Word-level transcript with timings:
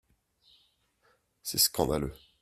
C’est 1.43 1.59
scandaleux 1.59 2.15